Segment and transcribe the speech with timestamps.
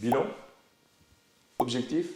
[0.00, 0.24] bilan,
[1.58, 2.06] objectif.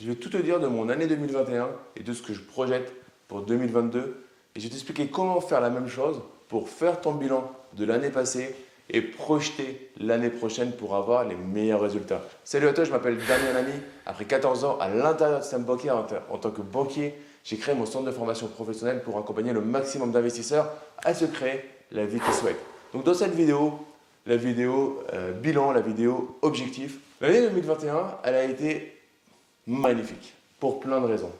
[0.00, 2.92] Je vais tout te dire de mon année 2021 et de ce que je projette
[3.28, 4.24] pour 2022.
[4.54, 8.10] Et je vais t'expliquer comment faire la même chose pour faire ton bilan de l'année
[8.10, 8.54] passée
[8.90, 12.22] et projeter l'année prochaine pour avoir les meilleurs résultats.
[12.44, 13.72] Salut à toi, je m'appelle Damien Lamy.
[14.04, 15.96] Après 14 ans à l'intérieur de système bancaire
[16.30, 17.14] en tant que banquier,
[17.44, 20.70] j'ai créé mon centre de formation professionnelle pour accompagner le maximum d'investisseurs
[21.04, 22.60] à se créer la vie qu'ils souhaitent.
[22.92, 23.78] Donc dans cette vidéo,
[24.26, 29.00] la vidéo euh, bilan, la vidéo objectif, l'année 2021, elle a été
[29.66, 31.32] magnifique pour plein de raisons.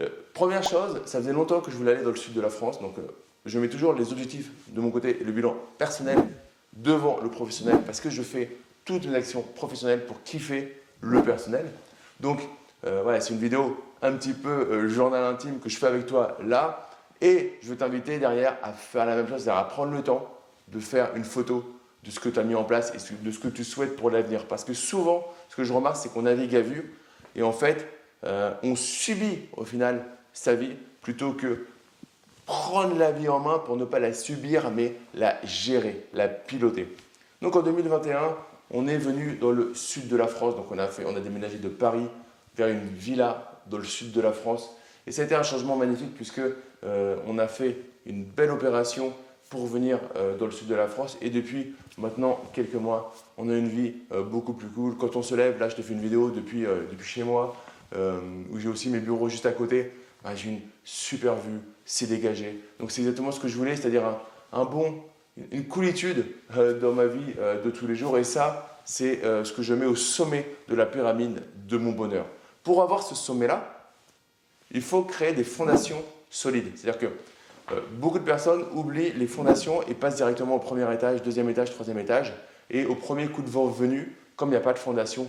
[0.00, 2.50] Euh, première chose, ça faisait longtemps que je voulais aller dans le sud de la
[2.50, 3.02] France, donc euh,
[3.46, 6.18] je mets toujours les objectifs de mon côté et le bilan personnel
[6.72, 8.50] devant le professionnel parce que je fais
[8.84, 11.66] toutes mes actions professionnelles pour kiffer le personnel.
[12.20, 12.40] Donc
[12.82, 16.88] voilà, c'est une vidéo un petit peu journal intime que je fais avec toi là
[17.20, 20.32] et je veux t'inviter derrière à faire la même chose, c'est-à-dire à prendre le temps
[20.68, 23.38] de faire une photo de ce que tu as mis en place et de ce
[23.38, 24.46] que tu souhaites pour l'avenir.
[24.46, 26.94] Parce que souvent, ce que je remarque, c'est qu'on navigue à vue
[27.34, 27.86] et en fait,
[28.24, 31.66] euh, on subit au final sa vie plutôt que
[32.46, 36.88] prendre la vie en main pour ne pas la subir, mais la gérer, la piloter.
[37.42, 38.36] Donc en 2021,
[38.70, 40.56] on est venu dans le sud de la France.
[40.56, 42.06] Donc on a, fait, on a déménagé de Paris
[42.56, 44.70] vers une villa dans le sud de la France.
[45.06, 46.40] Et ça a été un changement magnifique puisque
[46.84, 49.12] euh, on a fait une belle opération
[49.50, 51.16] pour venir euh, dans le sud de la France.
[51.22, 54.96] Et depuis maintenant quelques mois, on a une vie euh, beaucoup plus cool.
[54.96, 57.56] Quand on se lève, là je te fais une vidéo depuis, euh, depuis chez moi,
[58.52, 59.90] où j'ai aussi mes bureaux juste à côté.
[60.22, 62.62] Ah, j'ai une super vue, c'est dégagé.
[62.78, 64.02] Donc c'est exactement ce que je voulais, c'est-à-dire
[64.52, 65.00] un, bon,
[65.52, 66.26] une coolitude
[66.82, 67.32] dans ma vie
[67.64, 68.18] de tous les jours.
[68.18, 72.26] Et ça, c'est ce que je mets au sommet de la pyramide de mon bonheur.
[72.62, 73.90] Pour avoir ce sommet-là,
[74.70, 76.72] il faut créer des fondations solides.
[76.76, 77.06] C'est-à-dire que
[77.92, 81.98] beaucoup de personnes oublient les fondations et passent directement au premier étage, deuxième étage, troisième
[81.98, 82.32] étage.
[82.70, 85.26] Et au premier coup de vent venu, comme il n'y a pas de fondation,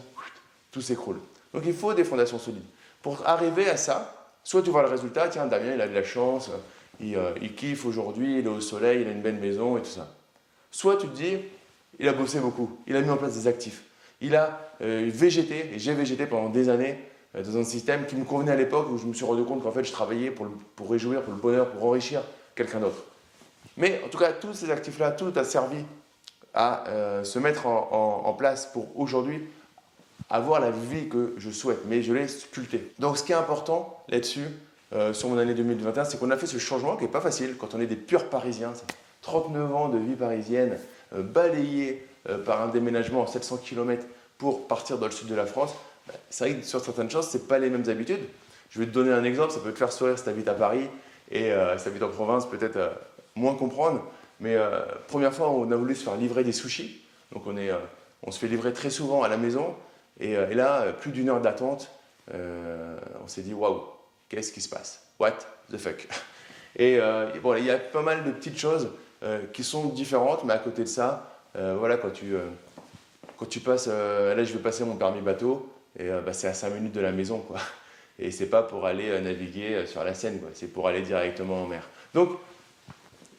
[0.71, 1.19] tout s'écroule.
[1.53, 2.63] Donc il faut des fondations solides.
[3.01, 6.03] Pour arriver à ça, soit tu vois le résultat, tiens, Damien, il a de la
[6.03, 6.51] chance,
[6.99, 9.89] il, euh, kiffe aujourd'hui, il est au soleil, il a une belle maison et tout
[9.89, 10.07] ça.
[10.71, 11.37] Soit tu te dis,
[11.97, 13.83] il a bossé beaucoup, il a mis en place des actifs,
[14.21, 18.15] il a euh, végété, et j'ai végété pendant des années euh, dans un système qui
[18.15, 20.47] me convenait à l'époque où je me suis rendu compte qu'en fait je travaillais pour,
[20.75, 22.21] pour réjouir, pour le bonheur, pour enrichir
[22.55, 23.03] quelqu'un d'autre.
[23.77, 25.83] Mais en tout cas, tous ces actifs-là, tout a servi
[26.53, 29.47] à euh, se mettre en, place pour aujourd'hui
[30.29, 32.91] avoir la vie que je souhaite, mais je l'ai sculpté.
[32.99, 34.45] Donc ce qui est important là-dessus,
[34.93, 37.55] euh, sur mon année 2021, c'est qu'on a fait ce changement qui n'est pas facile
[37.57, 38.73] quand on est des purs Parisiens.
[39.21, 40.79] 39 ans de vie parisienne,
[41.11, 42.07] balayé
[42.45, 44.05] par un déménagement en 700 km
[44.37, 45.75] pour partir dans le sud de la France
[46.29, 48.21] c'est vrai que sur certaines choses, ce pas les mêmes habitudes.
[48.69, 50.53] Je vais te donner un exemple, ça peut te faire sourire si tu habites à
[50.53, 50.87] Paris
[51.31, 52.89] et euh, si tu habites en province, peut-être euh,
[53.35, 54.05] moins comprendre.
[54.39, 57.01] Mais euh, première fois, on a voulu se faire livrer des sushis.
[57.33, 57.71] Donc on, est,
[58.23, 59.75] on se fait livrer très souvent à la maison.
[60.19, 61.89] Et, là, plus d'une heure d'attente,
[62.31, 63.83] on s'est dit waouh,
[64.27, 65.03] qu'est-ce qui se passe?
[65.19, 65.37] What
[65.71, 66.07] the fuck?
[66.75, 66.99] Et
[67.41, 68.89] bon, il y a pas mal de petites choses
[69.53, 72.33] qui sont différentes, mais à côté de ça, voilà, quand tu,
[73.37, 76.69] quand tu passes, là je vais passer mon permis bateau, euh, bah, c'est à 5
[76.73, 77.57] minutes de la maison, quoi.
[78.19, 80.49] Et c'est pas pour aller euh, naviguer euh, sur la Seine, quoi.
[80.53, 81.87] C'est pour aller directement en mer.
[82.13, 82.31] Donc,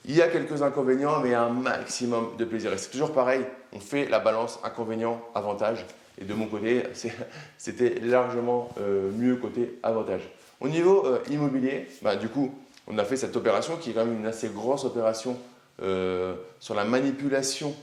[0.07, 2.73] il y a quelques inconvénients, mais un maximum de plaisir.
[2.73, 5.85] Et c'est toujours pareil, on fait la balance inconvénient-avantage.
[6.21, 6.83] Et de mon côté,
[7.59, 10.23] c'était largement mieux côté avantage.
[10.61, 12.55] Au niveau immobilier, bah, du coup,
[12.87, 15.39] on a fait cette opération qui est quand même une assez grosse opération
[15.79, 17.75] sur la manipulation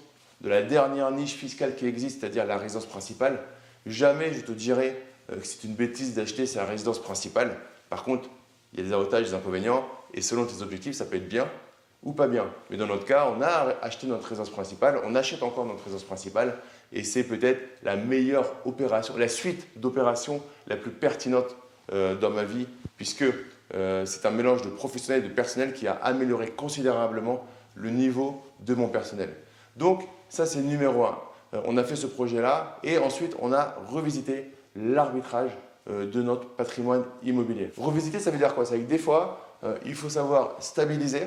[0.41, 3.39] de la dernière niche fiscale qui existe, c'est-à-dire la résidence principale.
[3.87, 7.57] Jamais je te dirai euh, que c'est une bêtise d'acheter sa résidence principale.
[7.89, 8.29] Par contre,
[8.73, 11.47] il y a des avantages, des inconvénients, et selon tes objectifs, ça peut être bien
[12.03, 12.45] ou pas bien.
[12.69, 16.03] Mais dans notre cas, on a acheté notre résidence principale, on achète encore notre résidence
[16.03, 16.57] principale,
[16.91, 21.55] et c'est peut-être la meilleure opération, la suite d'opérations la plus pertinente
[21.91, 22.67] euh, dans ma vie,
[22.97, 23.25] puisque
[23.73, 28.41] euh, c'est un mélange de professionnel et de personnel qui a amélioré considérablement le niveau
[28.59, 29.33] de mon personnel.
[29.75, 31.19] Donc ça c'est numéro 1
[31.53, 35.51] on a fait ce projet-là et ensuite on a revisité l'arbitrage
[35.89, 37.71] euh, de notre patrimoine immobilier.
[37.77, 38.65] Revisiter, ça veut dire quoi?
[38.65, 41.23] Dire que des fois, euh, il faut savoir stabiliser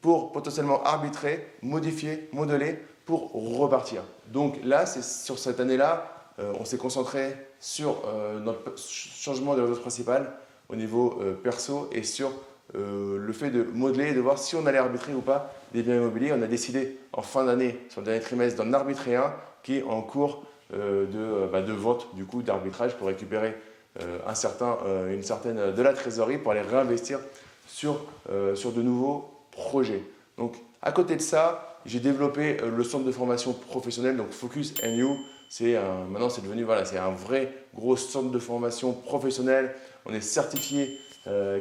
[0.00, 4.02] pour potentiellement arbitrer, modifier, modeler pour repartir.
[4.26, 6.14] Donc là, c'est sur cette année-là,
[6.60, 8.02] on s'est concentré sur
[8.44, 10.34] notre changement de réseau principal
[10.68, 12.30] au niveau perso et sur
[12.74, 16.32] le fait de modeler de voir si on allait arbitrer ou pas des biens immobiliers.
[16.32, 19.32] On a décidé en fin d'année, sur le dernier trimestre, d'en arbitrer un
[19.62, 20.44] qui est en cours
[20.74, 23.54] euh, de, euh, bah, de, vente, du coup, d'arbitrage pour récupérer
[24.02, 24.78] euh, un certain,
[25.10, 27.20] une certaine de la trésorerie pour aller réinvestir
[27.66, 28.04] sur,
[28.54, 30.02] sur de nouveaux projets.
[30.36, 34.90] Donc, à côté de ça, j'ai développé le centre de formation professionnelle, donc Focus and
[34.90, 35.16] You,
[35.48, 35.74] C'est
[36.08, 39.74] maintenant, c'est devenu voilà, c'est un vrai gros centre de formation professionnelle.
[40.06, 41.07] On est certifié euh,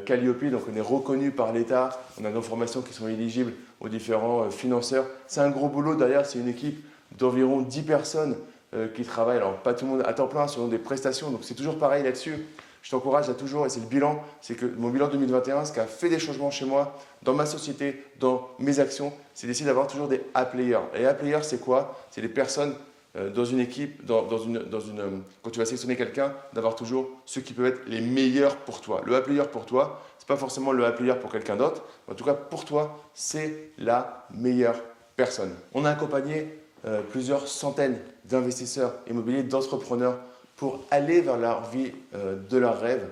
[0.06, 1.90] Calliope, donc on est reconnu par l'État.
[2.22, 5.06] On a nos formations qui sont éligibles aux différents euh, financeurs.
[5.28, 5.96] C'est un gros boulot.
[5.96, 6.84] Derrière, c'est une équipe
[7.18, 8.38] d'environ 10 personnes
[8.74, 9.38] euh, qui travaillent.
[9.38, 11.32] Alors, pas tout le monde à temps plein, selon des prestations.
[11.32, 12.46] Donc, c'est toujours pareil là-dessus.
[12.82, 15.80] Je t'encourage à toujours, et c'est le bilan, c'est que mon bilan 2021, ce qui
[15.80, 19.88] a fait des changements chez moi, dans ma société, dans mes actions, c'est d'essayer d'avoir
[19.88, 20.80] toujours des A-players.
[20.96, 22.00] Et A-players, c'est quoi?
[22.12, 22.97] C'est des personnes euh,
[23.30, 25.10] dans une équipe, dans, une, une, euh,
[25.42, 29.02] quand tu vas sélectionner quelqu'un, d'avoir toujours ceux qui peuvent être les meilleurs pour toi.
[29.06, 31.84] Le A-player pour toi, ce n'est pas forcément le A-player pour quelqu'un d'autre.
[32.10, 34.80] En tout cas, pour toi, c'est la meilleure
[35.16, 35.54] personne.
[35.74, 36.48] On a accompagné
[36.86, 40.20] euh, plusieurs centaines d'investisseurs immobiliers, d'entrepreneurs
[40.56, 43.08] pour aller vers leur vie euh, de leur rêve.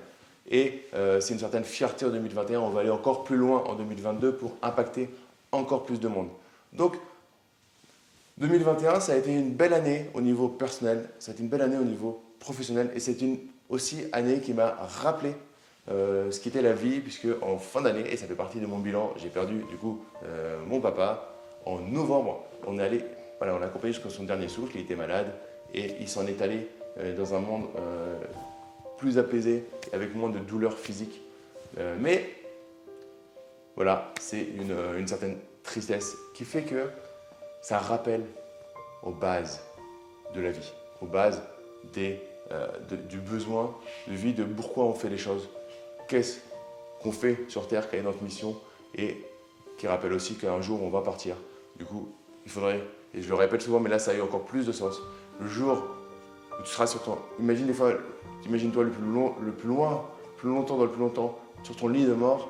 [0.48, 2.60] Et euh, c'est une certaine fierté en 2021.
[2.60, 5.10] On va aller encore plus loin en 2022 pour impacter
[5.50, 6.28] encore plus de monde.
[6.72, 6.96] Donc,
[8.38, 11.62] 2021, ça a été une belle année au niveau personnel, ça a été une belle
[11.62, 13.38] année au niveau professionnel et c'est une
[13.68, 15.34] aussi année qui m'a rappelé
[15.88, 18.78] euh, ce qu'était la vie, puisque en fin d'année, et ça fait partie de mon
[18.78, 20.00] bilan, j'ai perdu du coup
[20.68, 21.32] mon papa
[21.64, 22.44] en novembre.
[22.66, 23.04] On est allé,
[23.38, 25.32] voilà, on l'a accompagné jusqu'à son dernier souffle, il était malade
[25.74, 26.68] et il s'en est allé
[26.98, 28.16] euh, dans un monde euh,
[28.96, 31.20] plus apaisé, avec moins de douleurs physiques.
[31.78, 32.30] Euh, mais
[33.74, 36.88] voilà, c'est une, certaine tristesse qui fait que
[37.60, 38.24] ça rappelle
[39.02, 39.62] aux bases
[40.34, 41.42] de la vie, aux bases
[41.92, 42.20] des,
[43.08, 43.74] du besoin
[44.08, 45.48] de vie, de pourquoi on fait les choses,
[46.08, 46.38] qu'est-ce
[47.02, 48.56] qu'on fait sur Terre, quelle est notre mission,
[48.94, 49.24] et
[49.78, 51.36] qui rappelle aussi qu'un jour on va partir.
[51.76, 52.08] Du coup,
[52.44, 52.82] il faudrait,
[53.14, 55.00] et je le répète souvent, mais là ça a eu encore plus de sens,
[55.40, 55.82] le jour
[56.64, 57.18] tu seras sur ton.
[57.38, 57.92] Imagine des fois,
[58.44, 61.88] imagine-toi le plus long, le plus loin, plus longtemps dans le plus longtemps, sur ton
[61.88, 62.48] lit de mort,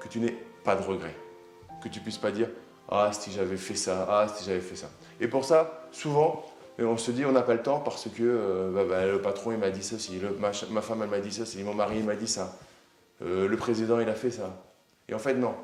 [0.00, 1.14] que tu n'aies pas de regrets.
[1.82, 2.48] Que tu puisses pas dire
[2.88, 4.88] Ah, si j'avais fait ça, ah, si j'avais fait ça.
[5.20, 6.44] Et pour ça, souvent,
[6.78, 9.52] on se dit on n'a pas le temps parce que euh, bah, bah, le patron
[9.52, 12.14] il m'a dit ceci, ma, ma, femme elle m'a dit ceci, mon mari il m'a
[12.14, 12.56] dit ça,
[13.22, 14.54] euh, le président il a fait ça.
[15.08, 15.54] Et en fait, non.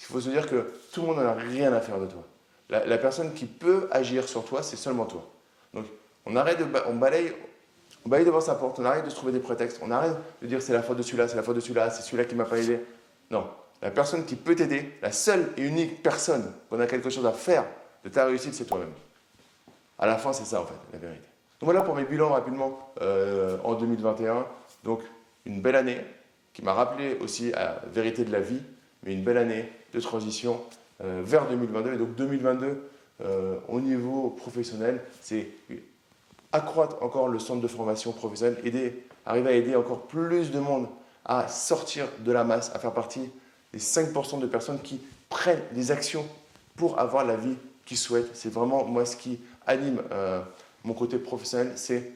[0.00, 2.24] Il faut se dire que tout le monde n'a rien à faire de toi.
[2.68, 5.30] La, la personne qui peut agir sur toi, c'est seulement toi.
[5.72, 5.86] Donc,
[6.26, 7.32] on arrête de, on balaye,
[8.04, 10.46] on balaye devant sa porte, on arrête de se trouver des prétextes, on arrête de
[10.46, 12.44] dire c'est la faute de celui-là, c'est la faute de celui-là, c'est celui-là qui m'a
[12.44, 12.80] pas aidé.
[13.30, 13.48] Non,
[13.84, 17.32] la personne qui peut t'aider, la seule et unique personne qu'on a quelque chose à
[17.32, 17.66] faire
[18.02, 18.92] de ta réussite, c'est toi-même.
[19.98, 21.20] À la fin, c'est ça en fait, la vérité.
[21.60, 24.46] Donc voilà pour mes bilans rapidement euh, en 2021.
[24.84, 25.02] Donc
[25.44, 26.00] une belle année
[26.54, 28.62] qui m'a rappelé aussi la vérité de la vie,
[29.02, 30.62] mais une belle année de transition
[31.02, 31.92] euh, vers 2022.
[31.92, 32.90] Et donc 2022,
[33.20, 35.48] euh, au niveau professionnel, c'est
[36.52, 40.88] accroître encore le centre de formation professionnelle, aider, arriver à aider encore plus de monde
[41.26, 43.30] à sortir de la masse, à faire partie
[43.74, 46.24] des 5% de personnes qui prennent des actions
[46.76, 48.30] pour avoir la vie qu'ils souhaitent.
[48.34, 50.40] C'est vraiment moi ce qui anime euh,
[50.84, 52.12] mon côté professionnel, c'est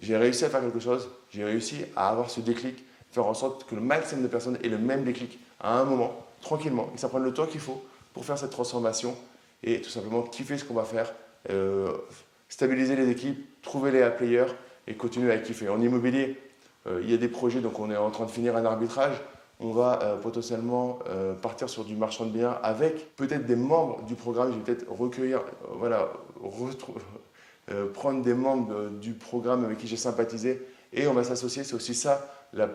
[0.00, 3.68] j'ai réussi à faire quelque chose, j'ai réussi à avoir ce déclic, faire en sorte
[3.68, 7.08] que le maximum de personnes aient le même déclic à un moment, tranquillement, et ça
[7.08, 7.82] prenne le temps qu'il faut
[8.12, 9.16] pour faire cette transformation
[9.62, 11.12] et tout simplement kiffer ce qu'on va faire,
[11.50, 11.90] euh,
[12.48, 14.52] stabiliser les équipes, trouver les players
[14.86, 15.68] et continuer à kiffer.
[15.68, 16.36] En immobilier,
[16.86, 19.16] euh, il y a des projets, donc on est en train de finir un arbitrage.
[19.60, 24.02] On va euh, potentiellement euh, partir sur du marchand de biens avec peut-être des membres
[24.02, 24.52] du programme.
[24.52, 26.12] Je vais peut-être recueillir, voilà,
[27.94, 30.62] prendre des membres du programme avec qui j'ai sympathisé
[30.92, 31.64] et on va s'associer.
[31.64, 32.68] C'est aussi ça, la,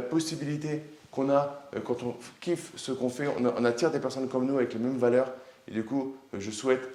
[0.00, 3.28] possibilité qu'on a quand on kiffe ce qu'on fait.
[3.28, 5.32] On, attire des personnes comme nous avec les mêmes valeurs.
[5.68, 6.88] Et du coup, je souhaite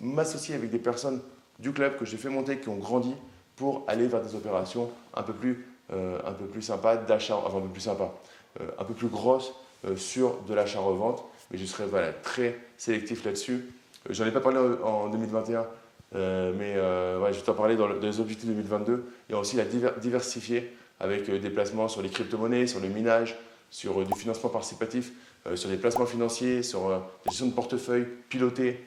[0.00, 1.20] m'associer avec des personnes
[1.58, 3.14] du club que j'ai fait monter, qui ont grandi,
[3.56, 7.58] pour aller vers des opérations un peu plus, euh, un peu plus sympas d'achat, enfin
[7.58, 8.12] un peu plus sympa,
[8.60, 9.52] euh, un peu plus grosses
[9.84, 11.24] euh, sur de l'achat-revente.
[11.50, 11.84] Mais je serai
[12.22, 13.66] très sélectif là-dessus.
[14.08, 15.66] J'en ai pas parlé en 2021,
[16.14, 19.04] mais je vais t'en parler dans, les objectifs 2022.
[19.28, 23.36] Et aussi la diversifier avec des placements sur les crypto-monnaies, sur le minage,
[23.70, 25.12] sur du financement participatif,
[25.54, 28.82] sur des placements financiers, sur des gestion de portefeuille pilotée.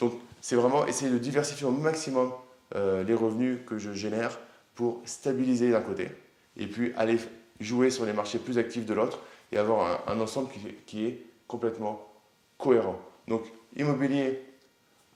[0.00, 2.32] donc c'est vraiment essayer de diversifier au maximum
[2.74, 4.38] euh, les revenus que je génère
[4.74, 6.08] pour stabiliser d'un côté
[6.56, 7.18] et puis aller
[7.60, 9.20] jouer sur les marchés plus actifs de l'autre
[9.52, 10.48] et avoir un, ensemble
[10.86, 12.06] qui, est complètement
[12.58, 12.98] cohérent.
[13.28, 13.42] Donc
[13.76, 14.42] immobilier,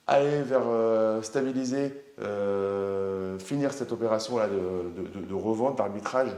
[0.07, 6.31] aller vers euh, stabiliser, euh, finir cette opération-là de, de, revente, d'arbitrage.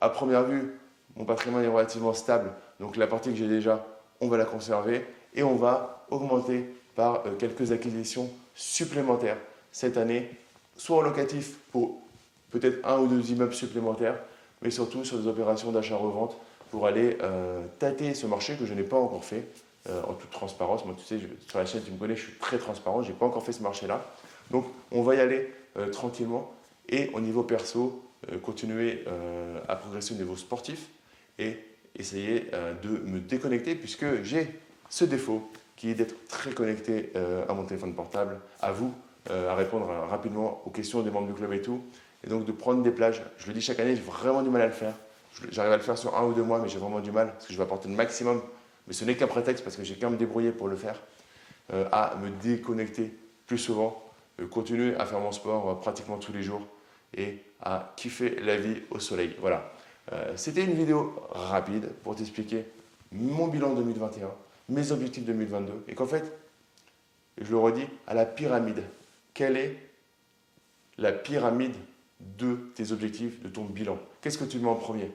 [0.00, 0.72] à première vue,
[1.16, 3.86] mon patrimoine est relativement stable, donc la partie que j'ai déjà,
[4.20, 5.04] on va la conserver
[5.34, 6.64] et on va augmenter
[6.94, 9.38] par euh, quelques acquisitions supplémentaires
[9.72, 10.30] cette année,
[10.76, 12.00] soit en locatif pour
[12.50, 14.18] peut-être un ou deux immeubles supplémentaires,
[14.62, 16.36] mais surtout sur des opérations d'achat-revente
[16.70, 19.46] pour aller euh, tâter ce marché que je n'ai pas encore fait.
[19.88, 20.84] euh, en toute transparence.
[20.84, 23.02] Moi, tu sais, sur la chaîne, tu me connais, je suis très transparent.
[23.02, 24.04] Je n'ai pas encore fait ce marché-là.
[24.50, 26.52] Donc, on va y aller euh, tranquillement.
[26.90, 28.02] Et au niveau perso,
[28.42, 29.04] continuer
[29.66, 30.88] à progresser au niveau sportif
[31.38, 31.56] et
[31.96, 32.50] essayer
[32.82, 37.12] de me déconnecter puisque j'ai ce défaut qui est d'être très connecté
[37.48, 38.92] à mon téléphone portable, à vous,
[39.30, 41.80] à répondre rapidement aux questions des membres du club et tout.
[42.24, 43.22] Et donc de prendre des plages.
[43.38, 44.94] Je le dis chaque année, j'ai vraiment du mal à le faire.
[45.50, 47.46] J'arrive à le faire sur un ou deux mois, mais j'ai vraiment du mal parce
[47.46, 48.42] que je vais apporter le maximum.
[48.86, 51.00] Mais ce n'est qu'un prétexte parce que j'ai quand même débrouillé pour le faire.
[51.72, 53.12] Euh, à me déconnecter
[53.46, 54.02] plus souvent,
[54.40, 56.62] euh, continuer à faire mon sport euh, pratiquement tous les jours
[57.16, 59.36] et à kiffer la vie au soleil.
[59.40, 59.72] Voilà.
[60.34, 62.64] C'était une vidéo rapide pour t'expliquer
[63.12, 64.28] mon bilan 2021,
[64.70, 66.32] mes objectifs 2022 et qu'en fait,
[67.40, 68.82] je le redis, à la pyramide.
[69.34, 69.76] Quelle est
[70.98, 71.76] la pyramide
[72.38, 75.10] de tes objectifs, de ton bilan Qu'est-ce que tu mets en premier?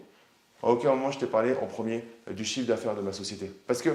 [0.63, 3.51] À aucun moment je t'ai parlé en premier euh, du chiffre d'affaires de ma société.
[3.67, 3.89] Parce que,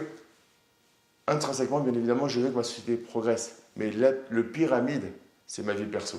[1.27, 3.63] intrinsèquement, bien évidemment, je veux que ma société progresse.
[3.77, 5.13] Mais le pyramide,
[5.47, 6.19] c'est ma vie perso.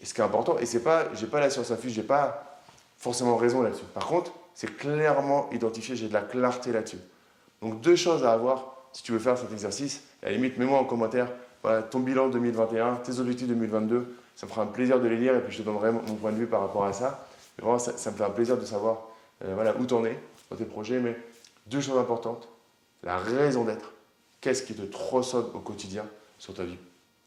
[0.00, 2.60] Et ce qui est important, et c'est pas, j'ai pas la science infuse, j'ai pas
[2.96, 3.84] forcément raison là-dessus.
[3.94, 6.98] Par contre, c'est clairement identifié, j'ai de la clarté là-dessus.
[7.62, 10.02] Donc deux choses à avoir si tu veux faire cet exercice.
[10.22, 11.30] À la limite, mets-moi en commentaire
[11.90, 15.40] ton bilan 2021, tes objectifs 2022 ça me fera un plaisir de les lire et
[15.40, 17.26] puis je te donnerai mon point de vue par rapport à ça.
[17.56, 19.08] Mais vraiment, ça, me fait un plaisir de savoir
[19.44, 20.16] euh, voilà, où tu en es
[20.48, 21.00] dans tes projets.
[21.00, 21.16] Mais
[21.66, 22.48] deux choses importantes
[23.02, 23.92] la raison d'être.
[24.40, 26.06] Qu'est-ce qui te tronçonne au quotidien
[26.38, 26.78] sur ta vie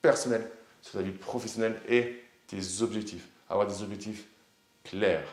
[0.02, 0.50] personnelle,
[0.82, 3.28] sur ta vie professionnelle et tes objectifs?
[3.50, 4.30] Avoir des objectifs
[4.86, 5.28] clairs.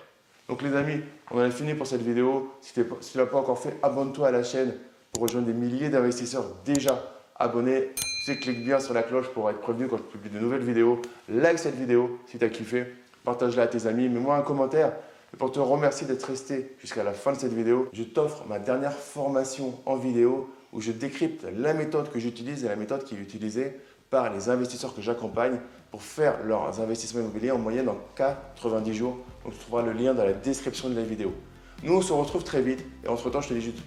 [0.48, 1.00] Donc les amis,
[1.30, 2.52] on en a fini pour cette vidéo.
[2.60, 4.74] Si tu ne l'as pas encore fait, abonne-toi à la chaîne
[5.12, 7.00] pour rejoindre des milliers d'investisseurs déjà
[7.36, 7.90] abonnés
[8.36, 11.00] clique bien sur la cloche pour être prévenu quand je publie de nouvelles vidéos.
[11.28, 12.86] Like cette vidéo si tu as kiffé.
[13.24, 14.08] Partage-la à tes amis.
[14.08, 14.92] Mets-moi un commentaire.
[15.34, 18.58] Et pour te remercier d'être resté jusqu'à la fin de cette vidéo, je t'offre ma
[18.58, 23.14] dernière formation en vidéo où je décrypte la méthode que j'utilise et la méthode qui
[23.14, 23.78] est utilisée
[24.10, 29.18] par les investisseurs que j'accompagne pour faire leurs investissements immobiliers en moyenne en 90 jours.
[29.44, 31.34] Donc tu trouveras le lien dans la description de la vidéo.
[31.82, 33.78] Nous, on se retrouve très vite et entre-temps, je te dis juste,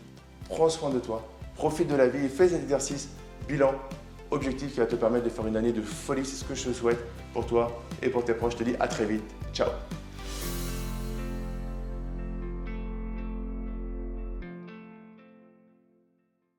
[0.48, 3.10] prends soin de toi, profite de la vie et fais cet exercice
[3.48, 3.74] bilan
[4.32, 6.26] objectif qui va te permettre de faire une année de folie.
[6.26, 7.00] C'est ce que je te souhaite
[7.34, 8.54] pour toi et pour tes proches.
[8.54, 9.24] Je te dis à très vite.
[9.54, 9.68] Ciao